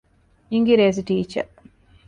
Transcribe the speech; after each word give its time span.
އިނގިރޭސި 0.51 1.01
ޓީޗަރ 1.07 1.47